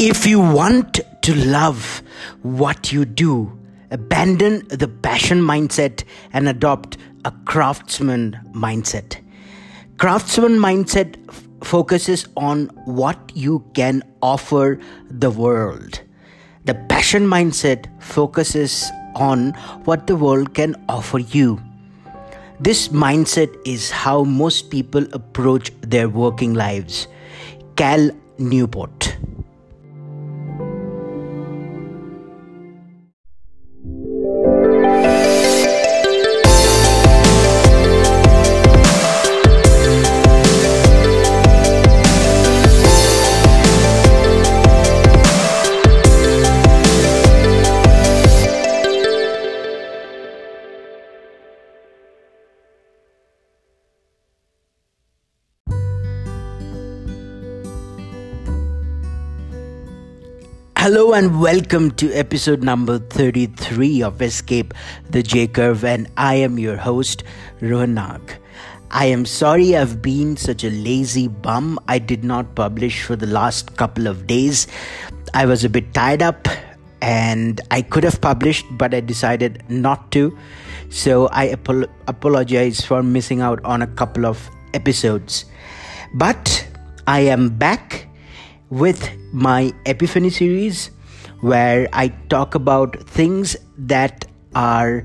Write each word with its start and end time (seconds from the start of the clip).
If 0.00 0.28
you 0.28 0.38
want 0.38 1.00
to 1.22 1.34
love 1.34 2.02
what 2.42 2.92
you 2.92 3.04
do, 3.04 3.58
abandon 3.90 4.64
the 4.68 4.86
passion 4.86 5.40
mindset 5.40 6.04
and 6.32 6.48
adopt 6.48 6.96
a 7.24 7.32
craftsman 7.46 8.38
mindset. 8.52 9.16
Craftsman 9.96 10.52
mindset 10.52 11.16
f- 11.28 11.48
focuses 11.64 12.28
on 12.36 12.66
what 12.84 13.32
you 13.34 13.64
can 13.74 14.04
offer 14.22 14.78
the 15.10 15.32
world. 15.32 16.00
The 16.64 16.74
passion 16.74 17.26
mindset 17.26 17.88
focuses 18.00 18.88
on 19.16 19.50
what 19.84 20.06
the 20.06 20.14
world 20.14 20.54
can 20.54 20.76
offer 20.88 21.18
you. 21.18 21.60
This 22.60 22.86
mindset 22.86 23.52
is 23.66 23.90
how 23.90 24.22
most 24.22 24.70
people 24.70 25.12
approach 25.12 25.72
their 25.80 26.08
working 26.08 26.54
lives. 26.54 27.08
Cal 27.74 28.12
Newport. 28.38 29.16
Hello 60.88 61.12
and 61.12 61.38
welcome 61.38 61.90
to 62.00 62.10
episode 62.14 62.62
number 62.62 62.98
33 62.98 64.02
of 64.02 64.22
Escape 64.22 64.72
the 65.10 65.22
J 65.22 65.46
Curve, 65.46 65.84
and 65.84 66.08
I 66.16 66.36
am 66.36 66.58
your 66.58 66.78
host, 66.78 67.24
Rohan 67.60 67.92
Nag. 67.92 68.32
I 68.90 69.04
am 69.04 69.26
sorry 69.26 69.76
I've 69.76 70.00
been 70.00 70.38
such 70.38 70.64
a 70.64 70.70
lazy 70.70 71.28
bum. 71.28 71.78
I 71.88 71.98
did 71.98 72.24
not 72.24 72.54
publish 72.54 73.02
for 73.02 73.16
the 73.16 73.26
last 73.26 73.76
couple 73.76 74.06
of 74.06 74.26
days. 74.26 74.66
I 75.34 75.44
was 75.44 75.62
a 75.62 75.68
bit 75.68 75.92
tied 75.92 76.22
up 76.22 76.48
and 77.02 77.60
I 77.70 77.82
could 77.82 78.04
have 78.04 78.22
published, 78.22 78.64
but 78.70 78.94
I 78.94 79.00
decided 79.00 79.62
not 79.68 80.10
to. 80.12 80.34
So 80.88 81.26
I 81.32 81.48
apol- 81.48 81.90
apologize 82.06 82.80
for 82.80 83.02
missing 83.02 83.42
out 83.42 83.62
on 83.62 83.82
a 83.82 83.88
couple 83.88 84.24
of 84.24 84.48
episodes. 84.72 85.44
But 86.14 86.66
I 87.06 87.20
am 87.20 87.50
back 87.50 88.07
with 88.70 89.10
my 89.32 89.72
Epiphany 89.86 90.30
series 90.30 90.90
where 91.40 91.88
I 91.92 92.08
talk 92.28 92.54
about 92.54 92.96
things 93.08 93.56
that 93.76 94.26
are 94.54 95.04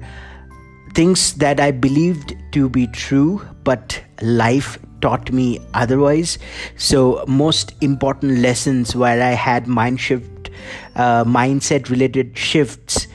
things 0.93 1.33
that 1.35 1.59
I 1.59 1.71
believed 1.71 2.35
to 2.51 2.69
be 2.69 2.87
true, 2.87 3.41
but 3.63 4.01
life 4.21 4.77
taught 5.01 5.31
me 5.31 5.59
otherwise. 5.73 6.37
So, 6.77 7.23
most 7.27 7.73
important 7.81 8.39
lessons 8.39 8.95
where 8.95 9.21
I 9.21 9.31
had 9.31 9.67
mind 9.67 9.99
shift, 9.99 10.49
uh, 10.95 11.23
mindset 11.25 11.89
related 11.89 12.37
shifts 12.37 13.07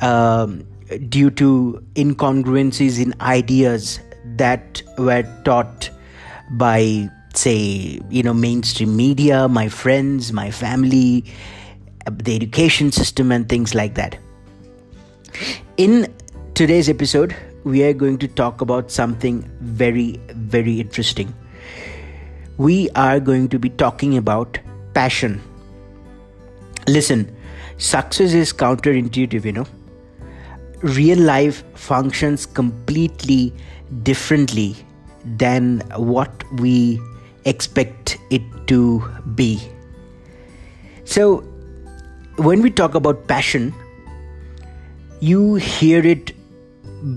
um, 0.00 0.66
due 1.08 1.30
to 1.30 1.84
incongruencies 1.94 3.02
in 3.02 3.14
ideas 3.20 4.00
that 4.36 4.82
were 4.98 5.24
taught 5.44 5.90
by 6.52 7.10
say 7.38 8.00
you 8.10 8.22
know 8.22 8.34
mainstream 8.34 8.96
media 8.96 9.48
my 9.48 9.68
friends 9.68 10.32
my 10.32 10.50
family 10.50 11.24
uh, 12.06 12.10
the 12.10 12.34
education 12.34 12.92
system 12.92 13.32
and 13.32 13.48
things 13.48 13.74
like 13.74 13.94
that. 13.94 14.18
In 15.76 16.12
today's 16.54 16.88
episode 16.88 17.34
we 17.64 17.82
are 17.84 17.92
going 17.92 18.18
to 18.18 18.28
talk 18.28 18.60
about 18.60 18.90
something 18.90 19.42
very 19.60 20.20
very 20.34 20.80
interesting. 20.80 21.34
We 22.58 22.90
are 22.90 23.20
going 23.20 23.48
to 23.50 23.58
be 23.58 23.68
talking 23.68 24.16
about 24.16 24.58
passion. 24.94 25.42
Listen 26.86 27.34
success 27.78 28.32
is 28.32 28.52
counterintuitive 28.52 29.44
you 29.44 29.52
know. 29.52 29.66
Real 30.82 31.18
life 31.18 31.64
functions 31.74 32.46
completely 32.46 33.52
differently 34.02 34.76
than 35.24 35.80
what 35.96 36.44
we 36.60 37.00
expect 37.46 38.18
it 38.30 38.42
to 38.66 39.02
be. 39.34 39.62
So, 41.04 41.38
when 42.36 42.60
we 42.60 42.70
talk 42.70 42.94
about 42.94 43.26
passion, 43.26 43.72
you 45.20 45.54
hear 45.54 46.04
it 46.04 46.32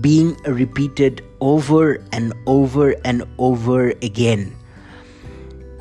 being 0.00 0.34
repeated 0.46 1.22
over 1.40 2.02
and 2.12 2.32
over 2.46 2.94
and 3.04 3.24
over 3.38 3.90
again. 4.02 4.54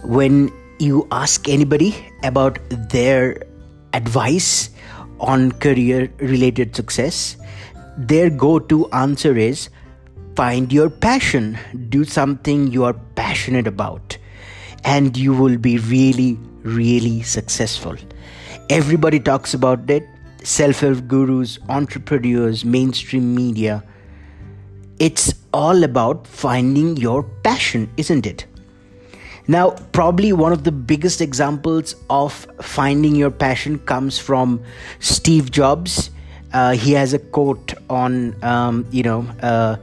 When 0.03 0.51
you 0.79 1.07
ask 1.11 1.47
anybody 1.47 1.95
about 2.23 2.59
their 2.89 3.43
advice 3.93 4.69
on 5.19 5.51
career 5.53 6.11
related 6.17 6.75
success, 6.75 7.37
their 7.97 8.29
go 8.29 8.59
to 8.59 8.89
answer 8.91 9.37
is 9.37 9.69
find 10.35 10.71
your 10.71 10.89
passion, 10.89 11.57
do 11.89 12.03
something 12.03 12.67
you 12.71 12.85
are 12.85 12.93
passionate 13.15 13.67
about 13.67 14.17
and 14.83 15.15
you 15.17 15.33
will 15.33 15.57
be 15.57 15.77
really, 15.77 16.37
really 16.63 17.21
successful. 17.21 17.95
Everybody 18.69 19.19
talks 19.19 19.53
about 19.53 19.89
it 19.89 20.03
self 20.43 20.79
help 20.79 21.07
gurus, 21.07 21.59
entrepreneurs, 21.69 22.63
mainstream 22.63 23.35
media. 23.35 23.83
It's 24.99 25.33
all 25.53 25.83
about 25.83 26.27
finding 26.27 26.97
your 26.97 27.23
passion, 27.43 27.89
isn't 27.97 28.25
it? 28.25 28.45
Now, 29.47 29.71
probably 29.93 30.31
one 30.31 30.51
of 30.51 30.63
the 30.63 30.71
biggest 30.71 31.21
examples 31.21 31.95
of 32.09 32.47
finding 32.61 33.15
your 33.15 33.31
passion 33.31 33.79
comes 33.79 34.19
from 34.19 34.61
Steve 34.99 35.49
Jobs. 35.49 36.11
Uh, 36.53 36.73
he 36.73 36.91
has 36.93 37.13
a 37.13 37.19
quote 37.19 37.73
on, 37.89 38.35
um, 38.43 38.85
you 38.91 39.01
know, 39.01 39.21
uh, 39.41 39.77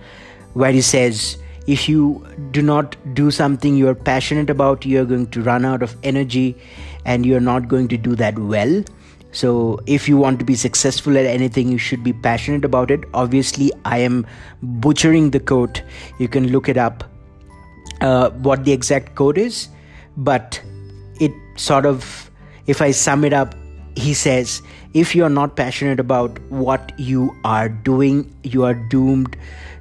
where 0.53 0.71
he 0.71 0.81
says, 0.81 1.37
if 1.67 1.89
you 1.89 2.27
do 2.53 2.63
not 2.63 2.97
do 3.15 3.31
something 3.31 3.77
you're 3.77 3.95
passionate 3.95 4.51
about, 4.51 4.87
you're 4.87 5.05
going 5.05 5.27
to 5.29 5.43
run 5.43 5.65
out 5.65 5.83
of 5.83 5.97
energy 6.03 6.57
and 7.05 7.27
you're 7.27 7.41
not 7.41 7.69
going 7.69 7.89
to 7.89 7.97
do 7.97 8.15
that 8.17 8.39
well. 8.39 8.85
So, 9.33 9.81
if 9.87 10.09
you 10.09 10.17
want 10.17 10.39
to 10.39 10.45
be 10.47 10.55
successful 10.55 11.19
at 11.19 11.27
anything, 11.27 11.69
you 11.69 11.77
should 11.77 12.03
be 12.03 12.13
passionate 12.13 12.65
about 12.65 12.91
it. 12.91 13.05
Obviously, 13.13 13.71
I 13.85 13.99
am 13.99 14.27
butchering 14.63 15.31
the 15.31 15.41
quote. 15.41 15.83
You 16.19 16.29
can 16.29 16.49
look 16.53 16.69
it 16.69 16.79
up, 16.79 17.05
uh, 18.01 18.31
what 18.31 18.65
the 18.65 18.73
exact 18.73 19.15
quote 19.15 19.37
is, 19.37 19.69
but 20.17 20.63
it 21.21 21.33
sort 21.57 21.85
of, 21.85 22.31
if 22.67 22.81
I 22.81 22.93
sum 22.93 23.25
it 23.25 23.35
up, 23.35 23.55
he 23.95 24.15
says, 24.15 24.63
if 24.95 25.15
you're 25.15 25.29
not 25.29 25.57
passionate 25.57 26.01
about 26.01 26.39
what 26.51 26.99
you 26.99 27.37
are 27.45 27.69
doing, 27.69 28.35
you 28.43 28.65
are 28.65 28.75
doomed 28.75 29.37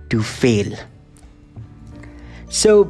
to 0.09 0.21
fail. 0.21 0.75
So 2.55 2.89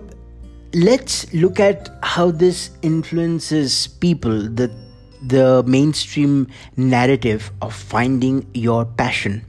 let's 0.76 1.34
look 1.34 1.60
at 1.60 1.90
how 2.04 2.30
this 2.30 2.70
influences 2.84 3.88
people, 3.88 4.48
the 4.48 4.70
the 5.24 5.64
mainstream 5.64 6.50
narrative 6.78 7.52
of 7.64 7.74
finding 7.74 8.46
your 8.54 8.86
passion. 8.86 9.44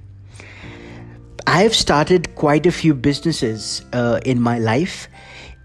I 1.46 1.60
have 1.64 1.74
started 1.74 2.34
quite 2.34 2.64
a 2.64 2.72
few 2.72 2.94
businesses 2.94 3.84
uh, 3.92 4.20
in 4.24 4.40
my 4.40 4.58
life, 4.58 5.06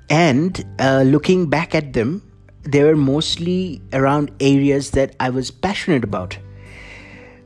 and 0.10 0.62
uh, 0.80 1.04
looking 1.08 1.50
back 1.50 1.74
at 1.74 1.94
them, 1.94 2.22
they 2.64 2.84
were 2.84 2.98
mostly 2.98 3.82
around 3.94 4.32
areas 4.42 4.92
that 4.92 5.16
I 5.22 5.30
was 5.30 5.50
passionate 5.50 6.04
about. 6.04 6.38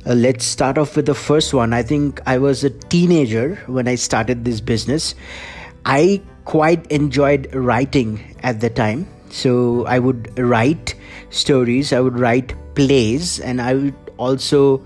Uh, 0.07 0.15
let's 0.15 0.43
start 0.43 0.79
off 0.79 0.95
with 0.95 1.05
the 1.05 1.13
first 1.13 1.53
one. 1.53 1.71
I 1.71 1.83
think 1.83 2.19
I 2.25 2.39
was 2.39 2.63
a 2.63 2.71
teenager 2.71 3.57
when 3.67 3.87
I 3.87 3.93
started 3.93 4.43
this 4.43 4.59
business. 4.59 5.13
I 5.85 6.21
quite 6.45 6.85
enjoyed 6.87 7.53
writing 7.53 8.35
at 8.43 8.59
the 8.59 8.69
time. 8.69 9.07
So 9.29 9.85
I 9.85 9.99
would 9.99 10.37
write 10.39 10.95
stories, 11.29 11.93
I 11.93 11.99
would 11.99 12.19
write 12.19 12.53
plays, 12.75 13.39
and 13.39 13.61
I 13.61 13.73
would 13.73 13.95
also 14.17 14.85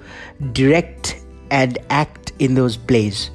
direct 0.54 1.22
and 1.52 1.78
act 1.90 2.32
in 2.40 2.56
those 2.56 2.78
plays. 2.78 3.32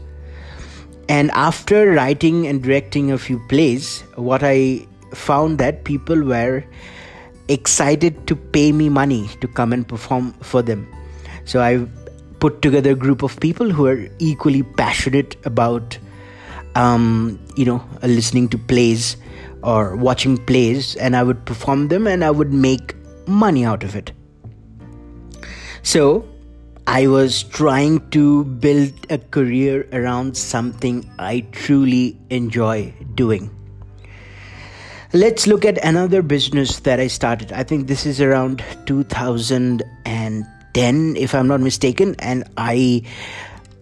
And 1.08 1.30
after 1.32 1.92
writing 1.92 2.46
and 2.46 2.62
directing 2.62 3.12
a 3.12 3.18
few 3.18 3.38
plays, 3.48 4.00
what 4.16 4.42
I 4.42 4.86
found 5.12 5.58
that 5.58 5.84
people 5.84 6.22
were 6.22 6.64
excited 7.48 8.26
to 8.26 8.34
pay 8.34 8.72
me 8.72 8.88
money 8.88 9.28
to 9.40 9.48
come 9.48 9.72
and 9.72 9.86
perform 9.86 10.32
for 10.40 10.62
them. 10.62 10.88
So 11.44 11.60
I 11.60 11.86
put 12.40 12.62
together 12.62 12.92
a 12.92 12.94
group 12.94 13.22
of 13.22 13.38
people 13.38 13.70
who 13.70 13.86
are 13.86 14.08
equally 14.18 14.62
passionate 14.62 15.36
about 15.44 15.98
um, 16.74 17.38
you 17.56 17.64
know, 17.64 17.84
listening 18.02 18.48
to 18.48 18.58
plays 18.58 19.16
or 19.62 19.96
watching 19.96 20.36
plays, 20.36 20.96
and 20.96 21.16
I 21.16 21.22
would 21.22 21.44
perform 21.46 21.88
them 21.88 22.06
and 22.06 22.24
I 22.24 22.30
would 22.30 22.52
make 22.52 22.94
money 23.26 23.64
out 23.64 23.82
of 23.82 23.96
it. 23.96 24.12
So 25.82 26.28
I 26.86 27.06
was 27.06 27.44
trying 27.44 28.10
to 28.10 28.44
build 28.44 28.92
a 29.10 29.16
career 29.18 29.88
around 29.92 30.36
something 30.36 31.10
I 31.18 31.46
truly 31.52 32.18
enjoy 32.30 32.92
doing. 33.14 33.50
Let's 35.14 35.46
look 35.46 35.64
at 35.64 35.82
another 35.84 36.22
business 36.22 36.80
that 36.80 37.00
I 37.00 37.06
started. 37.06 37.52
I 37.52 37.62
think 37.62 37.86
this 37.86 38.04
is 38.04 38.20
around 38.20 38.64
2010, 38.86 41.16
if 41.16 41.34
I'm 41.34 41.46
not 41.46 41.60
mistaken, 41.60 42.16
and 42.18 42.44
I 42.56 43.02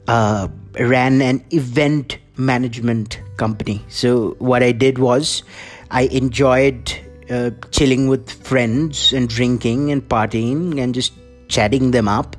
uh, 0.07 0.49
ran 0.79 1.23
an 1.23 1.43
event 1.51 2.19
management 2.37 3.21
company. 3.37 3.85
So, 3.89 4.37
what 4.39 4.63
I 4.63 4.73
did 4.73 4.99
was 4.99 5.43
I 5.91 6.03
enjoyed 6.03 6.93
uh, 7.31 7.51
chilling 7.71 8.09
with 8.09 8.31
friends 8.31 9.13
and 9.13 9.29
drinking 9.29 9.91
and 9.91 10.07
partying 10.09 10.81
and 10.81 10.95
just 10.95 11.13
chatting 11.49 11.91
them 11.91 12.09
up. 12.09 12.37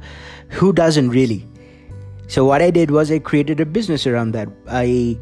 Who 0.50 0.74
doesn't 0.74 1.10
really? 1.10 1.48
So, 2.28 2.46
what 2.46 2.62
I 2.62 2.72
did 2.72 2.92
was 2.92 3.12
I 3.12 3.20
created 3.20 3.60
a 3.60 3.66
business 3.66 4.08
around 4.08 4.32
that. 4.32 4.50
I 4.68 5.18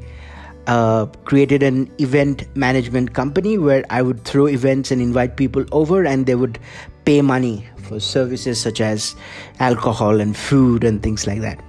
uh, 0.68 1.08
created 1.26 1.64
an 1.64 1.92
event 2.00 2.46
management 2.56 3.14
company 3.14 3.58
where 3.58 3.84
I 3.90 4.02
would 4.02 4.24
throw 4.24 4.48
events 4.48 4.92
and 4.92 5.02
invite 5.02 5.36
people 5.38 5.66
over, 5.72 6.06
and 6.06 6.26
they 6.26 6.36
would 6.36 6.60
pay 7.06 7.22
money 7.22 7.68
for 7.78 8.00
services 8.00 8.62
such 8.62 8.80
as 8.80 9.16
alcohol 9.60 10.22
and 10.22 10.38
food 10.38 10.84
and 10.84 11.02
things 11.02 11.28
like 11.28 11.42
that. 11.42 11.62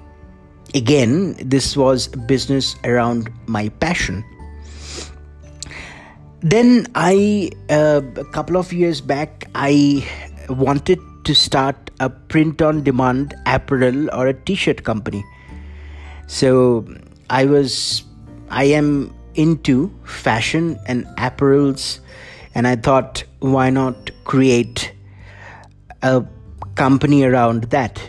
Again, 0.74 1.36
this 1.38 1.76
was 1.76 2.08
business 2.08 2.76
around 2.84 3.30
my 3.46 3.69
passion. 3.69 4.24
Then 6.40 6.86
I, 6.94 7.50
uh, 7.70 8.00
a 8.16 8.24
couple 8.32 8.56
of 8.56 8.72
years 8.72 9.00
back, 9.00 9.48
I 9.54 10.06
wanted 10.48 10.98
to 11.24 11.34
start 11.34 11.90
a 12.00 12.10
print 12.10 12.60
on 12.62 12.82
demand 12.82 13.34
apparel 13.46 14.10
or 14.14 14.26
a 14.26 14.34
t 14.34 14.54
shirt 14.54 14.82
company. 14.82 15.24
So 16.26 16.86
I 17.30 17.44
was 17.44 18.04
I 18.50 18.64
am 18.64 19.14
into 19.34 19.90
fashion 20.04 20.78
and 20.86 21.06
apparels, 21.16 22.00
and 22.54 22.66
I 22.66 22.76
thought, 22.76 23.24
why 23.40 23.70
not 23.70 24.10
create 24.24 24.92
a 26.02 26.24
company 26.74 27.22
around 27.22 27.64
that 27.64 28.00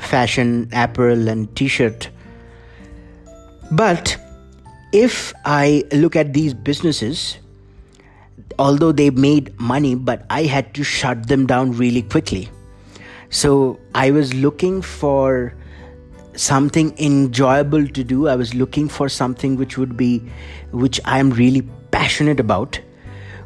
fashion, 0.00 0.68
apparel, 0.72 1.28
and 1.28 1.54
t 1.54 1.68
shirt? 1.68 2.08
But 3.70 4.16
if 4.92 5.32
I 5.44 5.84
look 5.92 6.16
at 6.16 6.32
these 6.32 6.54
businesses, 6.54 7.38
although 8.58 8.92
they 8.92 9.10
made 9.10 9.58
money, 9.60 9.94
but 9.94 10.26
I 10.28 10.44
had 10.44 10.74
to 10.74 10.82
shut 10.82 11.28
them 11.28 11.46
down 11.46 11.72
really 11.72 12.02
quickly. 12.02 12.48
So 13.30 13.78
I 13.94 14.10
was 14.10 14.34
looking 14.34 14.82
for 14.82 15.54
something 16.34 16.92
enjoyable 16.98 17.86
to 17.86 18.04
do. 18.04 18.28
I 18.28 18.36
was 18.36 18.54
looking 18.54 18.88
for 18.88 19.08
something 19.08 19.56
which 19.56 19.78
would 19.78 19.96
be, 19.96 20.22
which 20.72 21.00
I'm 21.04 21.30
really 21.30 21.62
passionate 21.90 22.40
about 22.40 22.80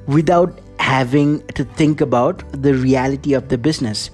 without 0.07 0.61
having 0.79 1.47
to 1.49 1.65
think 1.65 2.01
about 2.01 2.43
the 2.63 2.75
reality 2.75 3.35
of 3.35 3.49
the 3.49 3.59
business. 3.59 4.11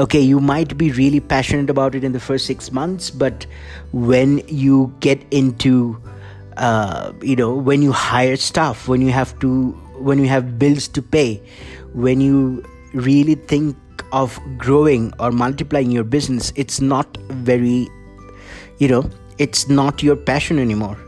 Okay, 0.00 0.20
you 0.20 0.40
might 0.40 0.78
be 0.78 0.90
really 0.92 1.20
passionate 1.20 1.68
about 1.68 1.94
it 1.94 2.02
in 2.02 2.12
the 2.12 2.20
first 2.20 2.46
six 2.46 2.72
months, 2.72 3.10
but 3.10 3.44
when 3.92 4.38
you 4.48 4.94
get 5.00 5.22
into, 5.30 6.00
uh, 6.56 7.12
you 7.20 7.36
know, 7.36 7.54
when 7.54 7.82
you 7.82 7.92
hire 7.92 8.36
staff, 8.36 8.88
when 8.88 9.02
you 9.02 9.12
have 9.12 9.38
to, 9.40 9.72
when 9.98 10.18
you 10.18 10.26
have 10.26 10.58
bills 10.58 10.88
to 10.88 11.02
pay, 11.02 11.42
when 11.92 12.22
you 12.22 12.64
really 12.94 13.34
think 13.34 13.76
of 14.12 14.40
growing 14.56 15.12
or 15.20 15.30
multiplying 15.30 15.90
your 15.90 16.04
business, 16.04 16.50
it's 16.56 16.80
not 16.80 17.18
very 17.28 17.86
you 18.78 18.88
know 18.88 19.08
it's 19.38 19.68
not 19.68 20.02
your 20.02 20.16
passion 20.16 20.58
anymore. 20.58 20.98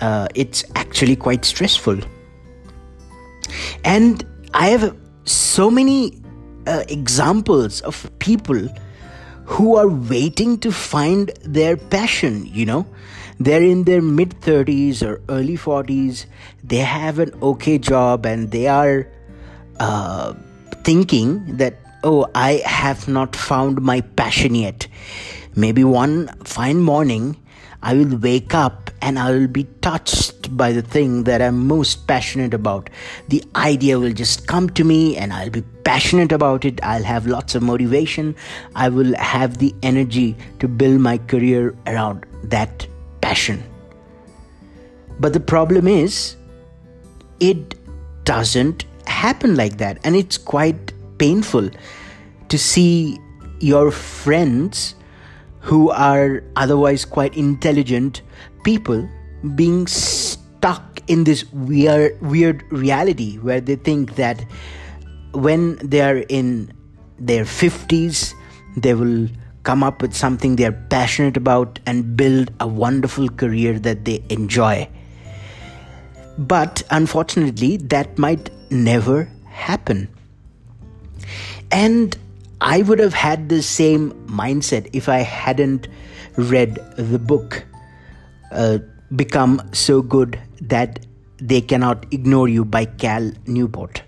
Uh, 0.00 0.26
it's 0.34 0.64
actually 0.74 1.16
quite 1.16 1.44
stressful. 1.44 1.98
And 3.84 4.26
i 4.54 4.68
have 4.68 4.96
so 5.24 5.70
many 5.70 6.19
uh, 6.70 6.84
examples 6.88 7.80
of 7.82 8.10
people 8.18 8.68
who 9.44 9.76
are 9.76 9.88
waiting 9.88 10.58
to 10.58 10.70
find 10.70 11.30
their 11.42 11.76
passion 11.76 12.46
you 12.46 12.64
know? 12.64 12.86
They're 13.38 13.62
in 13.62 13.84
their 13.84 14.02
mid 14.02 14.40
30s 14.40 15.02
or 15.02 15.20
early 15.28 15.56
40s 15.56 16.26
they 16.62 16.78
have 16.78 17.18
an 17.18 17.32
okay 17.42 17.78
job 17.78 18.26
and 18.26 18.50
they 18.50 18.66
are 18.68 19.08
uh, 19.78 20.34
thinking 20.84 21.56
that 21.56 21.74
oh 22.04 22.26
i 22.34 22.62
have 22.64 23.08
not 23.08 23.34
found 23.34 23.80
my 23.82 24.00
passion 24.02 24.54
yet. 24.54 24.86
Maybe 25.56 25.82
one 25.82 26.28
fine 26.44 26.80
morning, 26.80 27.36
I 27.82 27.94
will 27.94 28.18
wake 28.18 28.54
up 28.54 28.90
and 29.00 29.18
I 29.18 29.30
will 29.30 29.46
be 29.46 29.64
touched 29.80 30.54
by 30.56 30.72
the 30.72 30.82
thing 30.82 31.24
that 31.24 31.40
I'm 31.40 31.66
most 31.66 32.06
passionate 32.06 32.52
about. 32.52 32.90
The 33.28 33.42
idea 33.56 33.98
will 33.98 34.12
just 34.12 34.46
come 34.46 34.68
to 34.70 34.84
me 34.84 35.16
and 35.16 35.32
I'll 35.32 35.50
be 35.50 35.62
passionate 35.84 36.32
about 36.32 36.64
it. 36.64 36.82
I'll 36.82 37.02
have 37.02 37.26
lots 37.26 37.54
of 37.54 37.62
motivation. 37.62 38.36
I 38.74 38.90
will 38.90 39.16
have 39.16 39.58
the 39.58 39.74
energy 39.82 40.36
to 40.58 40.68
build 40.68 41.00
my 41.00 41.18
career 41.18 41.74
around 41.86 42.26
that 42.44 42.86
passion. 43.22 43.62
But 45.18 45.32
the 45.32 45.40
problem 45.40 45.88
is, 45.88 46.36
it 47.40 47.74
doesn't 48.24 48.84
happen 49.06 49.56
like 49.56 49.78
that. 49.78 49.98
And 50.04 50.14
it's 50.14 50.36
quite 50.36 50.92
painful 51.18 51.70
to 52.48 52.58
see 52.58 53.18
your 53.60 53.90
friends 53.90 54.94
who 55.60 55.90
are 55.90 56.42
otherwise 56.56 57.04
quite 57.04 57.36
intelligent 57.36 58.22
people 58.64 59.08
being 59.54 59.86
stuck 59.86 61.00
in 61.06 61.24
this 61.24 61.44
weird 61.52 62.20
weird 62.20 62.64
reality 62.70 63.36
where 63.38 63.60
they 63.60 63.76
think 63.76 64.16
that 64.16 64.44
when 65.32 65.76
they 65.76 66.00
are 66.00 66.18
in 66.28 66.72
their 67.18 67.44
50s 67.44 68.34
they 68.76 68.94
will 68.94 69.28
come 69.62 69.82
up 69.82 70.00
with 70.00 70.14
something 70.14 70.56
they 70.56 70.64
are 70.64 70.80
passionate 70.88 71.36
about 71.36 71.78
and 71.86 72.16
build 72.16 72.50
a 72.60 72.66
wonderful 72.66 73.28
career 73.28 73.78
that 73.78 74.04
they 74.04 74.22
enjoy. 74.30 74.88
But 76.38 76.82
unfortunately 76.90 77.76
that 77.76 78.16
might 78.18 78.50
never 78.70 79.28
happen. 79.44 80.08
And 81.70 82.16
I 82.60 82.82
would 82.82 82.98
have 82.98 83.14
had 83.14 83.48
the 83.48 83.62
same 83.62 84.12
mindset 84.26 84.90
if 84.92 85.08
I 85.08 85.18
hadn't 85.18 85.88
read 86.36 86.78
the 86.96 87.18
book 87.18 87.64
uh, 88.52 88.78
Become 89.16 89.62
So 89.72 90.02
Good 90.02 90.38
That 90.60 91.06
They 91.38 91.62
Cannot 91.62 92.04
Ignore 92.12 92.48
You 92.48 92.66
by 92.66 92.84
Cal 92.84 93.32
Newport. 93.46 94.02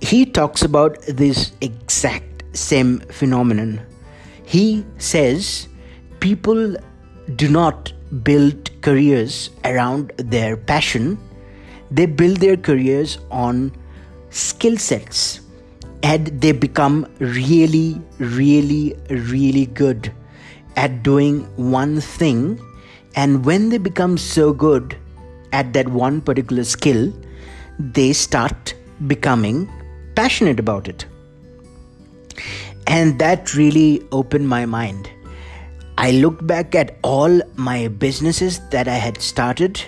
He 0.00 0.26
talks 0.26 0.62
about 0.62 1.00
this 1.02 1.52
exact 1.60 2.42
same 2.56 2.98
phenomenon. 3.00 3.80
He 4.44 4.84
says 4.98 5.68
people 6.18 6.76
do 7.36 7.48
not 7.48 7.92
build 8.24 8.70
careers 8.82 9.50
around 9.64 10.12
their 10.16 10.56
passion, 10.56 11.18
they 11.90 12.06
build 12.06 12.38
their 12.38 12.56
careers 12.56 13.18
on 13.30 13.72
skill 14.30 14.76
sets 14.76 15.40
and 16.04 16.26
they 16.42 16.52
become 16.52 17.06
really, 17.18 17.98
really, 18.18 18.94
really 19.08 19.64
good 19.66 20.12
at 20.76 21.02
doing 21.02 21.44
one 21.56 22.00
thing. 22.00 22.60
And 23.16 23.44
when 23.46 23.70
they 23.70 23.78
become 23.78 24.18
so 24.18 24.52
good 24.52 24.96
at 25.52 25.72
that 25.72 25.88
one 25.88 26.20
particular 26.20 26.64
skill, 26.64 27.10
they 27.78 28.12
start 28.12 28.74
becoming 29.06 29.70
passionate 30.14 30.60
about 30.60 30.88
it. 30.88 31.06
And 32.86 33.18
that 33.18 33.54
really 33.54 34.06
opened 34.12 34.46
my 34.46 34.66
mind. 34.66 35.08
I 35.96 36.10
looked 36.10 36.46
back 36.46 36.74
at 36.74 36.98
all 37.02 37.40
my 37.56 37.88
businesses 37.88 38.60
that 38.72 38.88
I 38.88 38.96
had 38.96 39.22
started, 39.22 39.80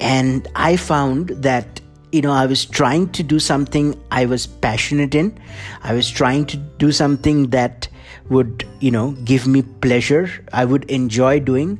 and 0.00 0.48
I 0.56 0.76
found 0.76 1.28
that 1.28 1.80
you 2.14 2.22
know 2.22 2.32
i 2.32 2.46
was 2.46 2.64
trying 2.64 3.08
to 3.18 3.22
do 3.22 3.38
something 3.38 3.94
i 4.10 4.24
was 4.24 4.46
passionate 4.46 5.14
in. 5.14 5.38
I 5.82 5.92
was 5.94 6.08
trying 6.10 6.46
to 6.46 6.56
do 6.56 6.92
something 6.92 7.50
that 7.50 7.88
would 8.30 8.66
you 8.80 8.90
know 8.90 9.12
give 9.24 9.46
me 9.46 9.62
pleasure. 9.62 10.30
I 10.52 10.64
would 10.64 10.84
enjoy 10.90 11.40
doing. 11.40 11.78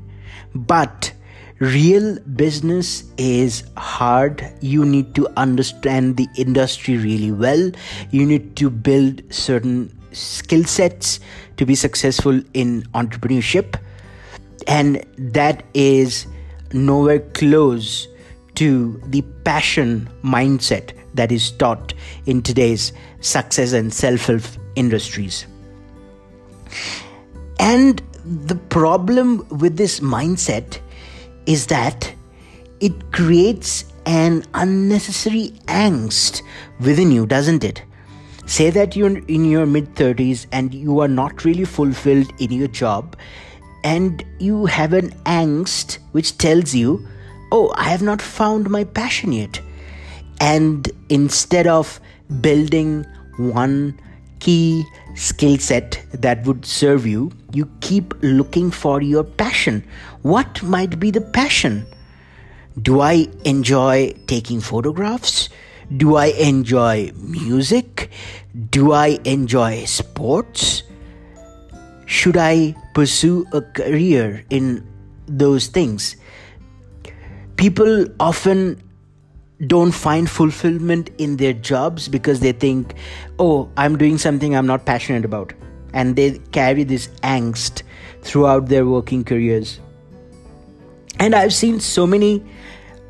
But 0.54 1.12
real 1.58 2.18
business 2.20 3.04
is 3.16 3.64
hard. 3.76 4.44
You 4.60 4.84
need 4.84 5.14
to 5.14 5.28
understand 5.36 6.16
the 6.16 6.28
industry 6.36 6.96
really 6.96 7.32
well. 7.32 7.70
You 8.10 8.26
need 8.26 8.56
to 8.56 8.70
build 8.70 9.22
certain 9.32 9.96
skill 10.12 10.64
sets 10.64 11.20
to 11.56 11.66
be 11.66 11.74
successful 11.74 12.40
in 12.52 12.82
entrepreneurship. 12.94 13.76
And 14.66 15.04
that 15.18 15.64
is 15.74 16.26
nowhere 16.72 17.20
close 17.20 18.08
to 18.56 19.00
the 19.06 19.22
passion 19.44 20.08
mindset 20.22 20.92
that 21.14 21.32
is 21.32 21.50
taught 21.52 21.94
in 22.26 22.42
today's 22.42 22.92
success 23.20 23.72
and 23.72 23.92
self 23.92 24.26
help 24.26 24.42
industries. 24.76 25.46
And 27.58 28.02
the 28.24 28.56
problem 28.56 29.46
with 29.48 29.76
this 29.76 30.00
mindset 30.00 30.80
is 31.46 31.66
that 31.66 32.12
it 32.80 33.12
creates 33.12 33.84
an 34.06 34.44
unnecessary 34.54 35.52
angst 35.66 36.42
within 36.80 37.10
you, 37.10 37.26
doesn't 37.26 37.64
it? 37.64 37.82
Say 38.46 38.70
that 38.70 38.94
you're 38.94 39.18
in 39.26 39.44
your 39.46 39.64
mid 39.64 39.94
30s 39.94 40.46
and 40.52 40.74
you 40.74 41.00
are 41.00 41.08
not 41.08 41.44
really 41.44 41.64
fulfilled 41.64 42.30
in 42.38 42.52
your 42.52 42.68
job, 42.68 43.16
and 43.82 44.24
you 44.38 44.66
have 44.66 44.92
an 44.92 45.10
angst 45.24 45.98
which 46.12 46.36
tells 46.36 46.74
you, 46.74 47.06
Oh, 47.52 47.72
I 47.76 47.84
have 47.84 48.02
not 48.02 48.20
found 48.20 48.70
my 48.70 48.84
passion 48.84 49.32
yet. 49.32 49.60
And 50.40 50.90
instead 51.08 51.66
of 51.66 52.00
building 52.40 53.06
one 53.36 54.00
key 54.40 54.84
skill 55.14 55.58
set 55.58 56.04
that 56.12 56.44
would 56.44 56.66
serve 56.66 57.06
you, 57.06 57.32
you 57.52 57.70
keep 57.80 58.14
looking 58.22 58.70
for 58.70 59.00
your 59.00 59.24
passion. 59.24 59.84
What 60.22 60.62
might 60.62 60.98
be 60.98 61.10
the 61.10 61.20
passion? 61.20 61.86
Do 62.82 63.00
I 63.00 63.28
enjoy 63.44 64.14
taking 64.26 64.60
photographs? 64.60 65.48
Do 65.96 66.16
I 66.16 66.26
enjoy 66.26 67.12
music? 67.16 68.10
Do 68.70 68.92
I 68.92 69.18
enjoy 69.24 69.84
sports? 69.84 70.82
Should 72.06 72.36
I 72.36 72.74
pursue 72.94 73.46
a 73.52 73.62
career 73.62 74.44
in 74.50 74.86
those 75.26 75.68
things? 75.68 76.16
People 77.56 78.06
often 78.20 78.82
don't 79.66 79.92
find 79.92 80.28
fulfillment 80.28 81.10
in 81.18 81.36
their 81.36 81.52
jobs 81.52 82.08
because 82.08 82.40
they 82.40 82.52
think, 82.52 82.94
oh, 83.38 83.70
I'm 83.76 83.96
doing 83.96 84.18
something 84.18 84.56
I'm 84.56 84.66
not 84.66 84.84
passionate 84.84 85.24
about. 85.24 85.52
And 85.92 86.16
they 86.16 86.38
carry 86.50 86.82
this 86.84 87.08
angst 87.22 87.82
throughout 88.22 88.68
their 88.68 88.84
working 88.84 89.24
careers. 89.24 89.80
And 91.20 91.34
I've 91.34 91.54
seen 91.54 91.78
so 91.80 92.06
many 92.06 92.44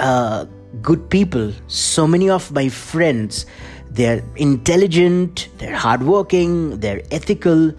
uh, 0.01 0.45
good 0.83 1.09
people, 1.09 1.53
so 1.67 2.07
many 2.07 2.29
of 2.29 2.53
my 2.53 2.69
friends. 2.69 3.47
They're 3.91 4.23
intelligent, 4.37 5.49
they're 5.59 5.75
hardworking, 5.75 6.81
they're 6.81 7.01
ethical, 7.11 7.73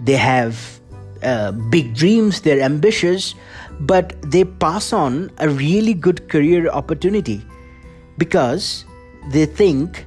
they 0.00 0.16
have 0.16 0.80
uh, 1.22 1.52
big 1.52 1.94
dreams, 1.94 2.40
they're 2.40 2.60
ambitious, 2.60 3.34
but 3.80 4.14
they 4.22 4.44
pass 4.44 4.92
on 4.92 5.30
a 5.38 5.48
really 5.48 5.94
good 5.94 6.28
career 6.28 6.68
opportunity 6.68 7.42
because 8.18 8.84
they 9.30 9.46
think 9.46 10.04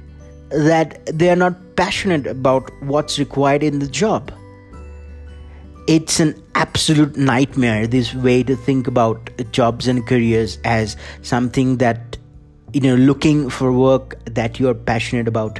that 0.50 1.04
they 1.06 1.28
are 1.30 1.36
not 1.36 1.54
passionate 1.76 2.26
about 2.26 2.70
what's 2.82 3.18
required 3.18 3.62
in 3.62 3.80
the 3.80 3.88
job. 3.88 4.32
It's 5.86 6.20
an 6.20 6.40
absolute 6.54 7.16
nightmare, 7.16 7.86
this 7.86 8.14
way 8.14 8.42
to 8.44 8.56
think 8.56 8.86
about 8.86 9.30
jobs 9.52 9.88
and 9.88 10.06
careers 10.06 10.58
as 10.64 10.96
something 11.22 11.78
that, 11.78 12.16
you 12.72 12.80
know, 12.80 12.94
looking 12.94 13.50
for 13.50 13.72
work 13.72 14.16
that 14.26 14.58
you're 14.58 14.74
passionate 14.74 15.28
about. 15.28 15.58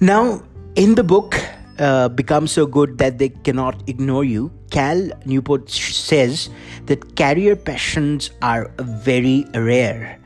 Now, 0.00 0.42
in 0.76 0.94
the 0.94 1.04
book, 1.04 1.40
uh, 1.78 2.08
Become 2.08 2.46
So 2.46 2.66
Good 2.66 2.98
That 2.98 3.18
They 3.18 3.28
Cannot 3.30 3.82
Ignore 3.86 4.24
You, 4.24 4.50
Cal 4.70 5.10
Newport 5.24 5.70
says 5.70 6.50
that 6.86 7.16
career 7.16 7.56
passions 7.56 8.30
are 8.42 8.70
very 8.78 9.46
rare. 9.54 10.18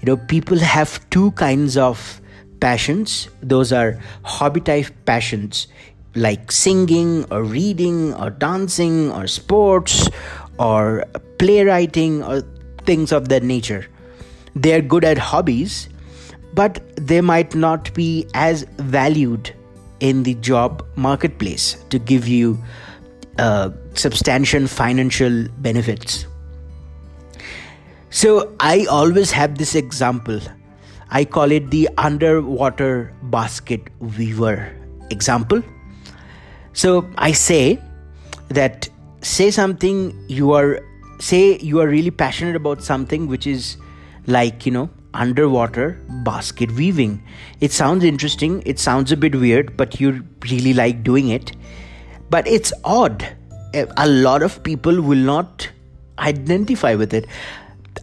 You 0.00 0.06
know 0.06 0.16
people 0.16 0.58
have 0.58 0.98
two 1.10 1.32
kinds 1.32 1.76
of 1.76 2.20
passions. 2.60 3.28
Those 3.42 3.72
are 3.72 3.98
hobby 4.22 4.60
type 4.60 4.86
passions 5.04 5.68
like 6.14 6.50
singing 6.50 7.24
or 7.30 7.44
reading 7.44 8.14
or 8.14 8.30
dancing 8.30 9.12
or 9.12 9.26
sports 9.26 10.08
or 10.58 11.04
playwriting 11.38 12.22
or 12.22 12.42
things 12.84 13.12
of 13.12 13.28
that 13.28 13.42
nature. 13.42 13.86
They're 14.54 14.82
good 14.82 15.04
at 15.04 15.18
hobbies 15.18 15.88
but 16.54 16.80
they 16.96 17.20
might 17.20 17.54
not 17.54 17.92
be 17.94 18.26
as 18.34 18.64
valued 18.78 19.54
in 20.00 20.22
the 20.22 20.34
job 20.34 20.84
marketplace 20.96 21.76
to 21.90 21.98
give 21.98 22.26
you 22.26 22.58
uh, 23.38 23.70
substantial 23.94 24.66
financial 24.66 25.46
benefits 25.58 26.26
so 28.10 28.52
I 28.58 28.86
always 28.86 29.30
have 29.30 29.56
this 29.56 29.76
example. 29.76 30.40
I 31.10 31.24
call 31.24 31.52
it 31.52 31.70
the 31.70 31.88
underwater 31.96 33.14
basket 33.22 33.82
weaver 34.00 34.76
example. 35.10 35.62
So 36.72 37.08
I 37.16 37.30
say 37.30 37.80
that 38.48 38.88
say 39.22 39.52
something 39.52 40.24
you 40.28 40.52
are 40.52 40.80
say 41.20 41.58
you 41.58 41.80
are 41.80 41.86
really 41.86 42.10
passionate 42.10 42.56
about 42.56 42.82
something 42.82 43.28
which 43.28 43.46
is 43.46 43.76
like 44.26 44.66
you 44.66 44.72
know 44.72 44.90
underwater 45.14 46.00
basket 46.24 46.70
weaving. 46.72 47.22
It 47.60 47.72
sounds 47.72 48.04
interesting, 48.04 48.62
it 48.66 48.78
sounds 48.78 49.12
a 49.12 49.16
bit 49.16 49.34
weird, 49.34 49.76
but 49.76 50.00
you 50.00 50.24
really 50.50 50.74
like 50.74 51.02
doing 51.02 51.28
it. 51.28 51.52
But 52.28 52.46
it's 52.46 52.72
odd. 52.84 53.26
A 53.74 54.08
lot 54.08 54.42
of 54.42 54.62
people 54.62 55.00
will 55.00 55.18
not 55.18 55.68
identify 56.18 56.94
with 56.94 57.14
it 57.14 57.26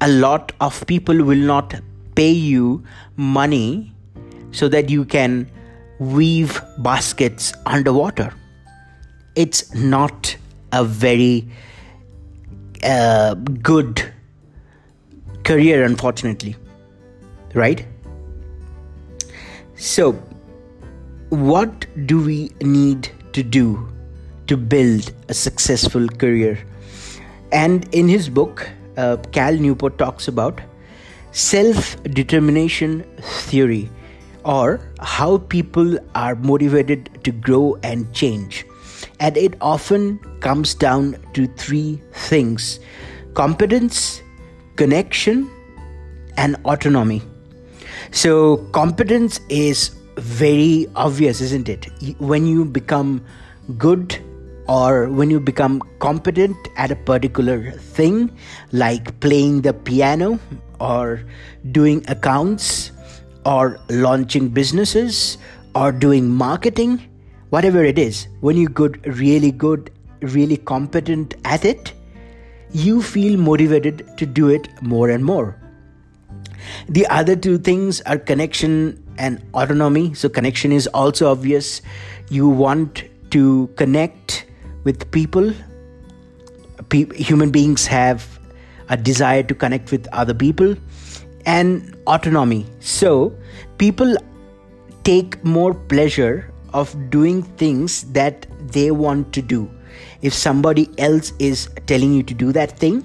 a 0.02 0.08
lot 0.08 0.52
of 0.62 0.86
people 0.88 1.24
will 1.24 1.46
not 1.54 1.74
pay 2.16 2.32
you 2.32 2.84
money 3.16 3.94
so 4.52 4.68
that 4.68 4.90
you 4.90 5.06
can 5.06 5.50
weave 6.00 6.62
baskets 6.80 7.54
underwater. 7.66 8.34
It's 9.36 9.74
not 9.74 10.36
a 10.72 10.84
very 10.84 11.48
uh, 12.84 13.34
good 13.36 14.14
career, 15.44 15.84
unfortunately. 15.84 16.56
Right? 17.54 17.86
So, 19.75 20.13
what 21.30 21.86
do 22.08 22.24
we 22.24 22.51
need 22.62 23.10
to 23.34 23.44
do 23.44 23.88
to 24.48 24.58
build 24.58 25.12
a 25.30 25.34
successful 25.34 26.08
career? 26.08 26.58
And 27.51 27.88
in 27.94 28.08
his 28.08 28.30
book, 28.30 28.70
uh, 28.98 29.18
Cal 29.32 29.54
Newport 29.54 29.98
talks 29.98 30.27
about 30.27 30.60
self 31.32 32.01
determination 32.04 33.04
theory 33.22 33.89
or 34.44 34.80
how 35.00 35.38
people 35.38 36.00
are 36.16 36.36
motivated 36.36 37.10
to 37.24 37.32
grow 37.32 37.77
and 37.84 38.12
change. 38.13 38.66
And 39.20 39.38
it 39.38 39.56
often 39.62 40.20
comes 40.39 40.74
down 40.74 41.18
to 41.34 41.48
three 41.48 42.01
things 42.13 42.80
competence, 43.34 44.24
connection, 44.75 45.50
and 46.38 46.56
autonomy. 46.66 47.22
So, 48.12 48.58
competence 48.72 49.40
is 49.50 49.92
very 50.18 50.88
obvious, 50.96 51.42
isn't 51.42 51.70
it? 51.70 51.88
When 52.20 52.46
you 52.46 52.66
become 52.66 53.24
good 53.78 54.18
or 54.68 55.08
when 55.10 55.30
you 55.30 55.40
become 55.40 55.82
competent 56.00 56.56
at 56.76 56.92
a 56.92 56.96
particular 56.96 57.72
thing 57.72 58.32
like 58.72 59.20
playing 59.20 59.62
the 59.62 59.74
piano 59.74 60.40
or 60.80 61.24
doing 61.72 62.04
accounts 62.08 62.92
or 63.46 63.80
launching 63.90 64.50
businesses 64.50 65.38
or 65.76 65.92
doing 65.92 66.30
marketing 66.30 67.00
whatever 67.50 67.84
it 67.84 67.98
is 67.98 68.28
when 68.42 68.58
you're 68.58 68.70
good 68.70 69.00
really 69.18 69.52
good 69.52 69.90
really 70.22 70.58
competent 70.58 71.36
at 71.46 71.64
it 71.64 71.94
you 72.72 73.02
feel 73.02 73.38
motivated 73.38 74.06
to 74.18 74.26
do 74.26 74.50
it 74.50 74.68
more 74.82 75.10
and 75.10 75.24
more 75.24 75.56
the 76.88 77.06
other 77.08 77.36
two 77.36 77.58
things 77.58 78.02
are 78.02 78.18
connection 78.18 79.04
and 79.18 79.42
autonomy 79.54 80.14
so 80.14 80.30
connection 80.30 80.72
is 80.72 80.88
also 80.88 81.32
obvious 81.32 81.82
you 82.30 82.48
want 82.48 83.04
to 83.32 83.68
connect 83.76 84.46
with 84.84 85.10
people. 85.12 85.54
Pe- 86.90 87.14
human 87.16 87.52
beings 87.52 87.86
have 87.88 88.40
a 88.90 88.98
desire 88.98 89.44
to 89.44 89.56
connect 89.56 89.92
with 89.92 90.08
other 90.12 90.34
people 90.34 90.76
and 91.46 91.96
autonomy. 92.08 92.66
So, 92.80 93.36
people 93.78 94.16
take 95.04 95.44
more 95.44 95.74
pleasure 95.74 96.52
of 96.74 96.96
doing 97.10 97.44
things 97.64 98.04
that 98.14 98.46
they 98.72 98.92
want 98.92 99.34
to 99.34 99.42
do. 99.42 99.70
If 100.22 100.34
somebody 100.34 100.90
else 100.98 101.34
is 101.40 101.70
telling 101.86 102.14
you 102.14 102.24
to 102.24 102.34
do 102.34 102.52
that 102.52 102.78
thing, 102.78 103.04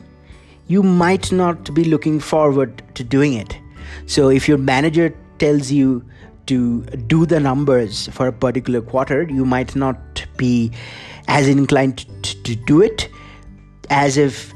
you 0.73 0.83
might 0.83 1.31
not 1.33 1.73
be 1.75 1.85
looking 1.85 2.19
forward 2.21 2.83
to 2.95 3.05
doing 3.05 3.35
it. 3.35 3.59
So, 4.07 4.29
if 4.29 4.49
your 4.49 4.59
manager 4.59 5.15
tells 5.39 5.71
you 5.71 6.05
to 6.47 6.83
do 7.15 7.25
the 7.27 7.41
numbers 7.41 8.09
for 8.09 8.29
a 8.29 8.33
particular 8.33 8.81
quarter, 8.81 9.23
you 9.23 9.45
might 9.45 9.77
not 9.77 10.25
be 10.37 10.73
as 11.29 11.49
inclined 11.49 12.07
to, 12.23 12.43
to 12.43 12.57
do 12.57 12.83
it 12.83 13.09
as 13.91 14.17
if 14.17 14.53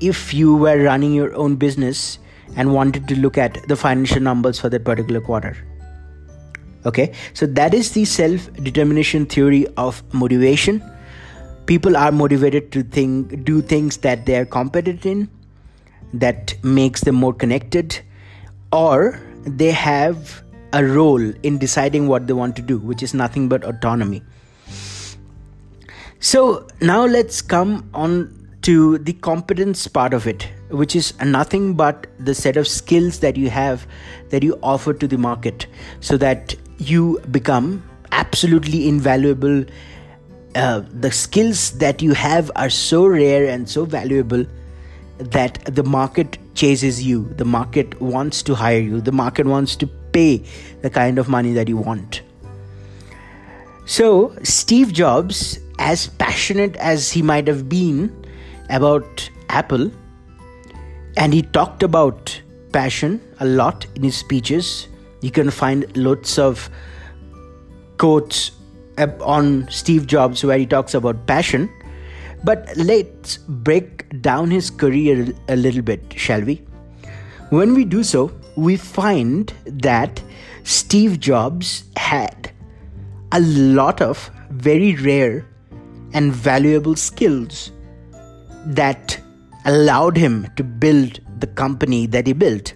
if 0.00 0.34
you 0.34 0.56
were 0.56 0.82
running 0.82 1.14
your 1.14 1.34
own 1.34 1.56
business 1.56 2.18
and 2.54 2.74
wanted 2.74 3.08
to 3.08 3.16
look 3.16 3.38
at 3.38 3.66
the 3.68 3.76
financial 3.76 4.20
numbers 4.20 4.60
for 4.60 4.68
that 4.68 4.84
particular 4.84 5.20
quarter 5.20 5.56
Okay, 6.86 7.12
so 7.34 7.46
that 7.46 7.74
is 7.74 7.90
the 7.92 8.04
self 8.04 8.52
determination 8.62 9.26
theory 9.26 9.66
of 9.76 10.02
motivation. 10.14 10.80
People 11.66 11.96
are 11.96 12.12
motivated 12.12 12.70
to 12.72 12.84
think, 12.84 13.44
do 13.44 13.60
things 13.60 13.96
that 13.98 14.24
they 14.24 14.36
are 14.36 14.44
competent 14.44 15.04
in, 15.04 15.28
that 16.20 16.54
makes 16.62 17.02
them 17.02 17.14
more 17.14 17.34
connected, 17.34 18.00
or 18.72 19.20
they 19.44 19.70
have 19.70 20.42
a 20.72 20.84
role 20.84 21.22
in 21.42 21.58
deciding 21.58 22.08
what 22.08 22.26
they 22.26 22.32
want 22.32 22.56
to 22.56 22.62
do, 22.62 22.78
which 22.78 23.02
is 23.02 23.14
nothing 23.14 23.48
but 23.48 23.64
autonomy. 23.64 24.22
So 26.18 26.66
now 26.80 27.04
let's 27.04 27.40
come 27.40 27.88
on 27.94 28.32
to 28.62 28.98
the 28.98 29.12
competence 29.12 29.86
part 29.86 30.12
of 30.12 30.26
it, 30.26 30.48
which 30.70 30.96
is 30.96 31.14
nothing 31.20 31.74
but 31.74 32.08
the 32.18 32.34
set 32.34 32.56
of 32.56 32.66
skills 32.66 33.20
that 33.20 33.36
you 33.36 33.48
have 33.48 33.86
that 34.30 34.42
you 34.42 34.58
offer 34.62 34.92
to 34.92 35.06
the 35.06 35.16
market 35.16 35.66
so 36.00 36.16
that 36.16 36.56
you 36.78 37.20
become 37.30 37.82
absolutely 38.10 38.88
invaluable. 38.88 39.64
Uh, 40.56 40.82
the 41.00 41.12
skills 41.12 41.78
that 41.78 42.02
you 42.02 42.12
have 42.12 42.50
are 42.56 42.70
so 42.70 43.06
rare 43.06 43.46
and 43.46 43.68
so 43.68 43.84
valuable 43.84 44.44
that 45.18 45.64
the 45.64 45.82
market 45.82 46.38
chases 46.54 47.02
you. 47.02 47.32
The 47.36 47.44
market 47.44 48.00
wants 48.00 48.42
to 48.44 48.54
hire 48.54 48.80
you. 48.80 49.00
The 49.00 49.12
market 49.12 49.46
wants 49.46 49.76
to 49.76 49.86
pay 49.86 50.42
the 50.82 50.90
kind 50.90 51.18
of 51.18 51.28
money 51.28 51.52
that 51.54 51.68
you 51.68 51.76
want. 51.76 52.22
So, 53.86 54.36
Steve 54.42 54.92
Jobs, 54.92 55.60
as 55.78 56.08
passionate 56.08 56.76
as 56.76 57.12
he 57.12 57.22
might 57.22 57.46
have 57.46 57.68
been 57.68 58.10
about 58.68 59.30
Apple, 59.48 59.90
and 61.16 61.32
he 61.32 61.42
talked 61.42 61.82
about 61.82 62.40
passion 62.72 63.20
a 63.40 63.46
lot 63.46 63.86
in 63.94 64.02
his 64.02 64.16
speeches, 64.16 64.88
you 65.22 65.30
can 65.30 65.50
find 65.50 65.96
lots 65.96 66.38
of 66.38 66.68
quotes 67.98 68.50
uh, 68.98 69.06
on 69.20 69.68
Steve 69.70 70.06
Jobs 70.06 70.44
where 70.44 70.58
he 70.58 70.66
talks 70.66 70.94
about 70.94 71.26
passion. 71.26 71.70
But 72.44 72.76
let's 72.76 73.38
break 73.38 73.95
down 74.20 74.50
his 74.50 74.70
career 74.70 75.28
a 75.48 75.56
little 75.56 75.82
bit, 75.82 76.14
shall 76.16 76.42
we? 76.42 76.62
When 77.50 77.74
we 77.74 77.84
do 77.84 78.02
so, 78.02 78.32
we 78.56 78.76
find 78.76 79.52
that 79.66 80.22
Steve 80.64 81.20
Jobs 81.20 81.84
had 81.96 82.50
a 83.32 83.40
lot 83.40 84.00
of 84.00 84.30
very 84.50 84.96
rare 84.96 85.46
and 86.12 86.32
valuable 86.32 86.96
skills 86.96 87.70
that 88.64 89.20
allowed 89.64 90.16
him 90.16 90.48
to 90.56 90.64
build 90.64 91.20
the 91.38 91.46
company 91.46 92.06
that 92.06 92.26
he 92.26 92.32
built. 92.32 92.74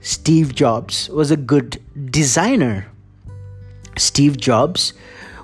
Steve 0.00 0.54
Jobs 0.54 1.08
was 1.10 1.30
a 1.30 1.36
good 1.36 1.80
designer. 2.10 2.86
Steve 3.96 4.36
Jobs 4.36 4.92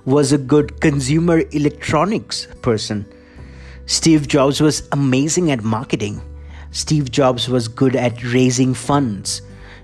was 0.04 0.32
a 0.32 0.38
good 0.38 0.80
consumer 0.80 1.42
electronics 1.50 2.46
person. 2.62 3.04
Steve 3.86 4.26
Jobs 4.26 4.60
was 4.60 4.88
amazing 4.90 5.52
at 5.52 5.62
marketing. 5.62 6.20
Steve 6.72 7.10
Jobs 7.12 7.48
was 7.48 7.68
good 7.68 7.94
at 7.94 8.22
raising 8.24 8.74
funds. 8.74 9.42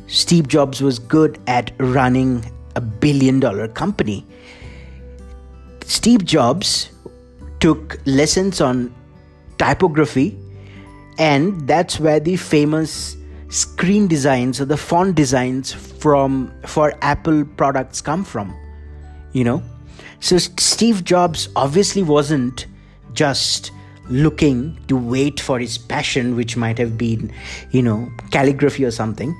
Steve 0.09 0.49
Jobs 0.49 0.83
was 0.83 0.99
good 0.99 1.39
at 1.47 1.71
running 1.79 2.45
a 2.75 2.81
billion 2.81 3.39
dollar 3.39 3.69
company. 3.69 4.27
Steve 5.85 6.25
Jobs 6.25 6.91
took 7.61 7.97
lessons 8.05 8.61
on 8.61 8.93
typography, 9.59 10.37
and 11.19 11.67
that's 11.69 12.01
where 12.01 12.19
the 12.19 12.37
famous 12.37 13.17
screen 13.51 14.09
designs 14.09 14.61
or 14.61 14.65
the 14.65 14.77
font 14.77 15.15
designs 15.15 15.73
from 15.73 16.53
for 16.67 16.93
Apple 17.03 17.45
products 17.45 18.01
come 18.01 18.25
from. 18.25 18.53
You 19.33 19.45
know, 19.45 19.63
so 20.19 20.39
Steve 20.39 21.05
Jobs 21.05 21.49
obviously 21.55 22.03
wasn't 22.03 22.67
just 23.13 23.71
looking 24.13 24.79
to 24.89 24.97
wait 24.97 25.41
for 25.41 25.59
his 25.59 25.79
passion, 25.79 26.37
which 26.37 26.57
might 26.57 26.79
have 26.79 26.99
been, 26.99 27.33
you 27.71 27.83
know, 27.83 28.11
calligraphy 28.31 28.85
or 28.85 28.91
something. 28.91 29.35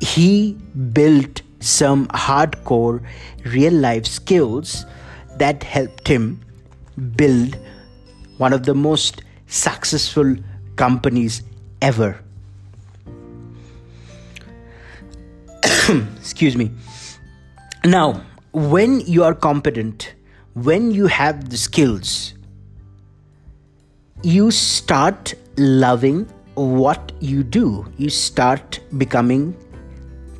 He 0.00 0.54
built 0.92 1.42
some 1.60 2.06
hardcore 2.08 3.02
real 3.44 3.72
life 3.72 4.06
skills 4.06 4.84
that 5.36 5.62
helped 5.62 6.06
him 6.06 6.40
build 7.16 7.56
one 8.38 8.52
of 8.52 8.64
the 8.64 8.74
most 8.74 9.22
successful 9.46 10.36
companies 10.76 11.42
ever. 11.80 12.22
Excuse 16.18 16.56
me. 16.56 16.70
Now, 17.84 18.22
when 18.52 19.00
you 19.00 19.24
are 19.24 19.34
competent, 19.34 20.14
when 20.54 20.90
you 20.90 21.06
have 21.06 21.48
the 21.48 21.56
skills, 21.56 22.34
you 24.22 24.50
start 24.50 25.34
loving 25.56 26.28
what 26.54 27.12
you 27.20 27.42
do. 27.42 27.84
You 27.98 28.08
start 28.08 28.78
becoming 28.96 29.56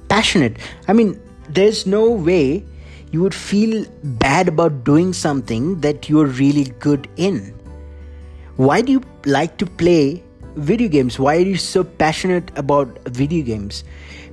passionate. 0.08 0.56
I 0.88 0.92
mean, 0.92 1.20
there's 1.48 1.86
no 1.86 2.10
way 2.10 2.64
you 3.10 3.22
would 3.22 3.34
feel 3.34 3.84
bad 4.04 4.48
about 4.48 4.84
doing 4.84 5.12
something 5.12 5.80
that 5.80 6.08
you're 6.08 6.26
really 6.26 6.64
good 6.78 7.08
in. 7.16 7.54
Why 8.56 8.82
do 8.82 8.92
you 8.92 9.02
like 9.26 9.56
to 9.58 9.66
play 9.66 10.22
video 10.56 10.88
games? 10.88 11.18
Why 11.18 11.36
are 11.36 11.40
you 11.40 11.56
so 11.56 11.82
passionate 11.82 12.50
about 12.56 12.98
video 13.08 13.44
games? 13.44 13.84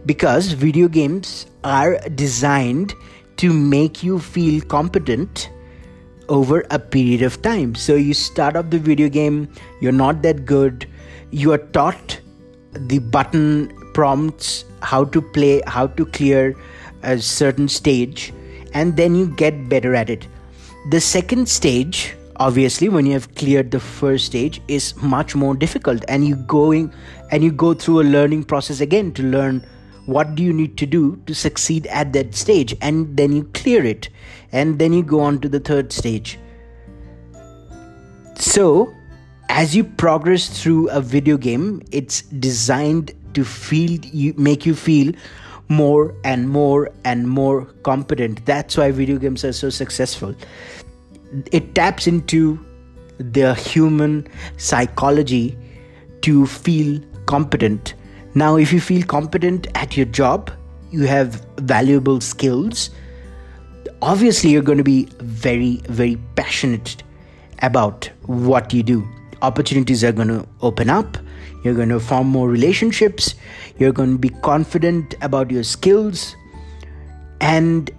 Because 0.06 0.52
video 0.52 0.88
games 0.88 1.48
are 1.64 1.98
designed 2.10 2.94
to 3.38 3.52
make 3.52 4.04
you 4.04 4.20
feel 4.20 4.62
competent 4.62 5.50
over 6.30 6.66
a 6.70 6.80
period 6.80 7.22
of 7.22 7.42
time. 7.42 7.76
So 7.76 7.96
you 7.96 8.14
start 8.14 8.56
up 8.56 8.70
the 8.70 8.80
video 8.80 9.10
game, 9.10 9.52
you're 9.82 9.92
not 9.92 10.22
that 10.22 10.46
good, 10.46 10.88
you 11.32 11.52
are 11.52 11.58
taught 11.58 12.20
the 12.72 13.00
button 13.00 13.74
prompts, 13.94 14.66
how 14.82 15.06
to 15.06 15.22
play, 15.22 15.62
how 15.68 15.88
to 15.88 16.06
clear 16.06 16.56
a 17.04 17.20
certain 17.20 17.68
stage, 17.68 18.34
and 18.74 18.96
then 18.96 19.16
you 19.16 19.28
get 19.36 19.68
better 19.68 19.96
at 19.96 20.10
it. 20.10 20.28
The 20.92 21.02
second 21.02 21.50
stage, 21.50 22.16
obviously, 22.38 22.90
when 22.90 23.06
you 23.06 23.14
have 23.14 23.34
cleared 23.36 23.72
the 23.72 23.80
first 23.80 24.26
stage, 24.26 24.62
is 24.68 24.96
much 24.98 25.36
more 25.36 25.56
difficult, 25.56 26.06
and 26.08 26.26
you 26.26 26.36
going 26.36 26.94
and 27.32 27.44
you 27.44 27.52
go 27.52 27.74
through 27.74 28.02
a 28.02 28.04
learning 28.04 28.44
process 28.46 28.80
again 28.80 29.12
to 29.14 29.24
learn 29.24 29.66
what 30.06 30.34
do 30.34 30.42
you 30.42 30.52
need 30.52 30.76
to 30.76 30.88
do 30.88 31.16
to 31.28 31.36
succeed 31.36 31.86
at 31.88 32.14
that 32.14 32.34
stage 32.34 32.76
and 32.82 33.16
then 33.16 33.32
you 33.32 33.44
clear 33.54 33.86
it 33.86 34.10
and 34.52 34.80
then 34.80 34.94
you 34.94 35.04
go 35.04 35.20
on 35.20 35.40
to 35.40 35.50
the 35.50 35.60
third 35.60 35.92
stage. 35.92 36.40
So 38.36 38.94
as 39.50 39.76
you 39.76 39.84
progress 39.84 40.62
through 40.62 40.90
a 40.90 41.02
video 41.02 41.38
game 41.38 41.82
it's 41.92 42.22
designed 42.22 43.12
to 43.34 43.44
feel 43.44 44.00
you 44.06 44.34
make 44.38 44.66
you 44.66 44.76
feel 44.76 45.14
more 45.70 46.16
and 46.24 46.50
more 46.50 46.90
and 47.06 47.30
more 47.30 47.66
competent. 47.84 48.46
That's 48.46 48.76
why 48.76 48.92
video 48.92 49.18
games 49.18 49.46
are 49.46 49.54
so 49.54 49.70
successful. 49.70 50.36
It 51.52 51.76
taps 51.76 52.08
into 52.08 52.60
the 53.20 53.54
human 53.54 54.28
psychology 54.58 55.58
to 56.22 56.48
feel 56.48 57.00
competent. 57.28 57.94
Now, 58.34 58.56
if 58.56 58.74
you 58.74 58.82
feel 58.82 59.06
competent 59.06 59.68
at 59.76 59.96
your 59.96 60.06
job, 60.08 60.52
you 60.92 61.04
have 61.04 61.46
valuable 61.58 62.20
skills, 62.22 62.90
obviously 64.02 64.52
you're 64.52 64.62
going 64.62 64.78
to 64.78 64.84
be 64.84 65.08
very, 65.20 65.78
very 65.88 66.18
passionate 66.36 67.04
about 67.62 68.10
what 68.26 68.74
you 68.74 68.84
do. 68.84 69.08
Opportunities 69.42 70.04
are 70.04 70.12
going 70.12 70.28
to 70.28 70.48
open 70.62 70.90
up, 70.90 71.18
you're 71.64 71.74
going 71.74 71.90
to 71.90 72.00
form 72.00 72.28
more 72.28 72.50
relationships, 72.50 73.36
you're 73.78 73.92
going 73.92 74.14
to 74.14 74.18
be 74.18 74.30
confident 74.30 75.16
about 75.22 75.52
your 75.52 75.64
skills, 75.64 76.36
and 77.42 77.92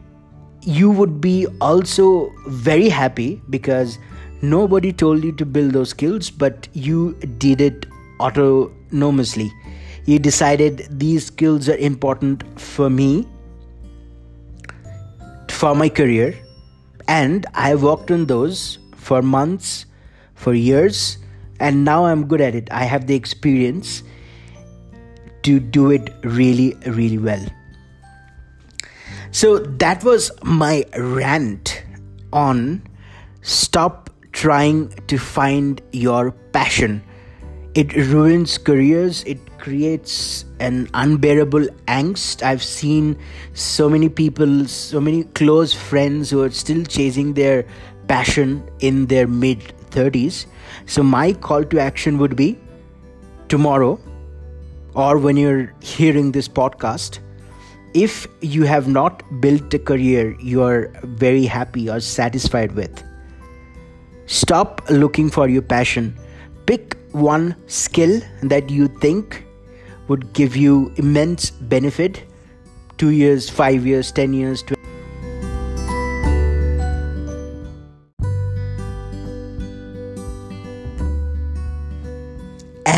you 0.62 0.90
would 0.90 1.20
be 1.20 1.46
also 1.60 2.32
very 2.48 2.88
happy 2.88 3.40
because 3.48 3.98
nobody 4.42 4.92
told 4.92 5.24
you 5.24 5.32
to 5.32 5.46
build 5.46 5.72
those 5.72 5.90
skills, 5.90 6.30
but 6.30 6.68
you 6.72 7.14
did 7.38 7.60
it 7.60 7.86
autonomously. 8.18 9.50
You 10.04 10.18
decided 10.18 10.86
these 10.90 11.26
skills 11.26 11.68
are 11.68 11.76
important 11.76 12.42
for 12.60 12.90
me 12.90 13.26
for 15.60 15.74
my 15.74 15.90
career. 15.90 16.34
And 17.06 17.46
i 17.54 17.74
worked 17.74 18.10
on 18.10 18.26
those 18.26 18.78
for 18.96 19.20
months 19.20 19.84
for 20.34 20.54
years 20.54 21.18
and 21.58 21.84
now 21.84 22.06
i'm 22.06 22.26
good 22.26 22.40
at 22.40 22.54
it. 22.54 22.70
I 22.72 22.84
have 22.84 23.06
the 23.06 23.14
experience 23.14 24.02
to 25.42 25.60
do 25.60 25.90
it 25.90 26.08
really 26.22 26.76
really 26.86 27.18
well. 27.18 27.44
So 29.32 29.58
that 29.84 30.02
was 30.02 30.30
my 30.42 30.86
rant 30.96 31.82
on 32.32 32.82
stop 33.42 34.08
trying 34.32 34.88
to 35.08 35.18
find 35.18 35.82
your 35.92 36.30
passion. 36.52 37.02
It 37.74 37.94
ruins 37.96 38.56
careers 38.56 39.22
it 39.24 39.49
creates 39.60 40.44
an 40.58 40.88
unbearable 40.94 41.66
angst. 41.86 42.42
I've 42.42 42.62
seen 42.62 43.16
so 43.54 43.88
many 43.88 44.08
people 44.08 44.66
so 44.66 45.00
many 45.00 45.24
close 45.40 45.74
friends 45.74 46.30
who 46.30 46.42
are 46.42 46.50
still 46.50 46.84
chasing 46.84 47.34
their 47.34 47.66
passion 48.08 48.62
in 48.80 49.06
their 49.06 49.26
mid 49.26 49.60
30s 49.90 50.46
so 50.86 51.02
my 51.02 51.32
call 51.32 51.64
to 51.64 51.78
action 51.78 52.18
would 52.18 52.36
be 52.36 52.58
tomorrow 53.48 53.98
or 54.94 55.18
when 55.18 55.36
you're 55.36 55.72
hearing 55.80 56.32
this 56.32 56.48
podcast 56.48 57.18
if 57.94 58.26
you 58.40 58.64
have 58.64 58.88
not 58.88 59.22
built 59.40 59.74
a 59.74 59.78
career 59.78 60.36
you 60.40 60.62
are 60.62 60.90
very 61.04 61.44
happy 61.44 61.88
or 61.90 62.00
satisfied 62.00 62.72
with 62.72 63.04
stop 64.30 64.80
looking 64.88 65.28
for 65.28 65.48
your 65.48 65.62
passion. 65.62 66.16
Pick 66.66 66.96
one 67.10 67.56
skill 67.66 68.20
that 68.42 68.70
you 68.70 68.86
think 68.86 69.44
would 70.10 70.32
give 70.32 70.56
you 70.56 70.92
immense 70.96 71.50
benefit. 71.74 72.22
2 72.98 73.10
years 73.16 73.48
5 73.48 73.86
years 73.86 74.08
10 74.16 74.32
years 74.38 74.62
20 74.70 74.80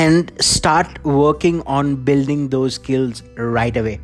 and 0.04 0.32
start 0.40 1.04
working 1.04 1.60
on 1.74 1.94
building 2.08 2.48
those 2.48 2.74
skills 2.80 3.22
right 3.36 3.76
away. 3.76 4.00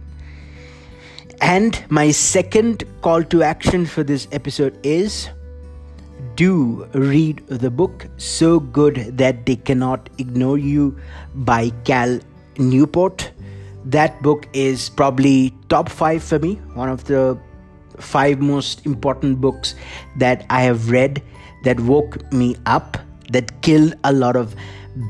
And 1.40 1.82
my 1.88 2.10
second 2.10 2.84
call 3.02 3.24
to 3.34 3.42
action 3.42 3.86
for 3.86 4.04
this 4.04 4.28
episode 4.30 4.78
is 4.92 5.28
do 6.36 6.86
read 6.94 7.44
the 7.48 7.70
book 7.70 8.06
So 8.16 8.60
Good 8.60 9.18
That 9.18 9.44
They 9.46 9.56
Cannot 9.56 10.08
Ignore 10.18 10.58
You 10.58 10.96
by 11.34 11.70
Cal 11.84 12.18
Newport. 12.58 13.30
That 13.84 14.20
book 14.22 14.46
is 14.52 14.90
probably 14.90 15.54
top 15.68 15.88
five 15.88 16.22
for 16.22 16.38
me, 16.38 16.56
one 16.74 16.88
of 16.88 17.04
the 17.04 17.38
five 17.98 18.40
most 18.40 18.84
important 18.86 19.40
books 19.40 19.74
that 20.16 20.44
I 20.50 20.62
have 20.62 20.90
read 20.90 21.22
that 21.64 21.80
woke 21.80 22.30
me 22.32 22.56
up, 22.66 22.98
that 23.30 23.62
killed 23.62 23.94
a 24.04 24.12
lot 24.12 24.36
of 24.36 24.54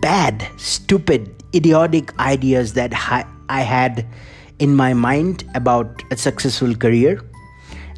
bad, 0.01 0.47
stupid, 0.57 1.43
idiotic 1.55 2.17
ideas 2.19 2.75
that 2.75 2.93
I 3.49 3.61
had 3.61 4.07
in 4.59 4.75
my 4.75 4.93
mind 4.93 5.45
about 5.55 6.03
a 6.11 6.17
successful 6.17 6.75
career 6.75 7.21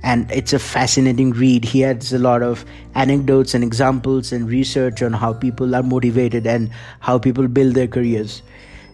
and 0.03 0.31
it's 0.31 0.53
a 0.53 0.59
fascinating 0.59 1.31
read. 1.33 1.65
He 1.65 1.81
has 1.81 2.13
a 2.13 2.19
lot 2.19 2.43
of 2.43 2.65
anecdotes 2.95 3.55
and 3.55 3.63
examples 3.63 4.33
and 4.33 4.49
research 4.49 5.03
on 5.03 5.13
how 5.13 5.35
people 5.35 5.75
are 5.75 5.83
motivated 5.83 6.47
and 6.47 6.71
how 7.01 7.19
people 7.19 7.49
build 7.49 7.75
their 7.75 7.89
careers. 7.89 8.43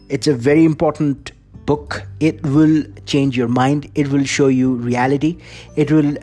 It's 0.09 0.27
a 0.27 0.35
very 0.35 0.65
important 0.65 1.33
book. 1.67 2.03
It 2.21 2.43
will 2.43 2.85
change 3.07 3.37
your 3.37 3.49
mind, 3.49 3.91
it 3.95 4.09
will 4.09 4.25
show 4.25 4.47
you 4.47 4.75
reality, 4.75 5.39
it 5.75 5.91
will 5.91 6.17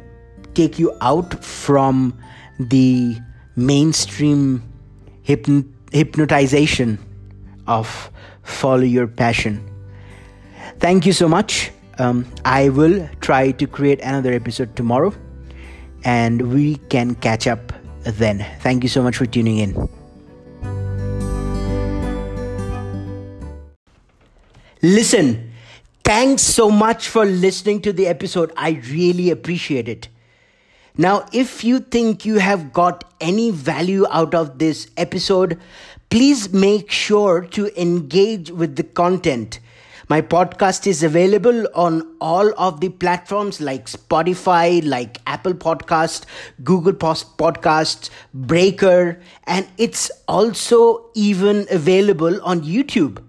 take 0.54 0.80
you 0.80 0.96
out 1.02 1.44
from 1.44 2.18
the 2.60 3.18
mainstream 3.56 4.64
hypn- 5.26 5.70
hypnotization 5.92 6.98
of 7.68 8.12
follow 8.44 8.84
your 8.84 9.08
passion. 9.08 9.70
Thank 10.80 11.06
you 11.06 11.14
so 11.14 11.28
much. 11.28 11.72
Um, 12.00 12.26
I 12.46 12.70
will 12.70 13.08
try 13.22 13.52
to 13.52 13.68
create 13.68 14.02
another 14.02 14.34
episode 14.34 14.76
tomorrow 14.76 15.14
and 16.04 16.54
we 16.54 16.76
can 16.90 17.16
catch 17.16 17.48
up 17.48 17.72
then. 18.04 18.46
Thank 18.60 18.84
you 18.84 18.90
so 18.90 19.04
much 19.04 19.18
for 19.18 19.26
tuning 19.26 19.60
in. 19.60 20.03
Listen, 24.84 25.54
thanks 26.04 26.42
so 26.44 26.70
much 26.70 27.08
for 27.08 27.26
listening 27.26 27.82
to 27.82 27.94
the 27.94 28.06
episode. 28.06 28.52
I 28.56 28.82
really 28.92 29.30
appreciate 29.30 29.88
it. 29.88 30.10
Now, 30.98 31.26
if 31.34 31.64
you 31.64 31.80
think 31.80 32.26
you 32.26 32.38
have 32.38 32.72
got 32.72 33.04
any 33.20 33.50
value 33.50 34.06
out 34.12 34.36
of 34.36 34.60
this 34.60 34.92
episode, 34.98 35.60
please 36.10 36.54
make 36.54 36.92
sure 36.92 37.42
to 37.42 37.82
engage 37.82 38.52
with 38.52 38.76
the 38.76 38.84
content 38.84 39.60
my 40.10 40.22
podcast 40.22 40.86
is 40.86 41.02
available 41.02 41.66
on 41.74 42.16
all 42.20 42.54
of 42.58 42.82
the 42.82 42.90
platforms 42.90 43.62
like 43.62 43.86
Spotify, 43.86 44.86
like 44.86 45.20
Apple 45.26 45.54
Podcast, 45.54 46.26
Google 46.62 46.92
Podcast, 46.92 48.10
Breaker, 48.34 49.22
and 49.46 49.66
it's 49.78 50.12
also 50.28 51.06
even 51.16 51.66
available 51.72 52.42
on 52.44 52.62
YouTube. 52.62 53.23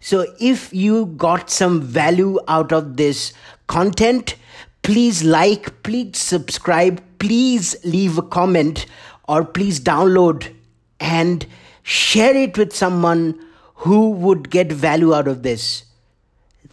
So 0.00 0.26
if 0.40 0.72
you 0.72 1.06
got 1.06 1.50
some 1.50 1.82
value 1.82 2.38
out 2.48 2.72
of 2.72 2.96
this 2.96 3.32
content, 3.66 4.34
please 4.82 5.22
like, 5.22 5.82
please 5.82 6.18
subscribe, 6.18 7.02
please 7.18 7.76
leave 7.84 8.16
a 8.18 8.22
comment, 8.22 8.86
or 9.28 9.44
please 9.44 9.78
download 9.78 10.52
and 10.98 11.46
share 11.82 12.34
it 12.34 12.56
with 12.58 12.74
someone 12.74 13.38
who 13.76 14.10
would 14.10 14.50
get 14.50 14.72
value 14.72 15.14
out 15.14 15.28
of 15.28 15.42
this. 15.42 15.84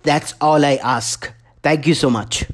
That's 0.04 0.34
all 0.40 0.64
I 0.66 0.76
ask. 0.78 1.32
Thank 1.62 1.86
you 1.86 1.94
so 1.94 2.10
much. 2.10 2.46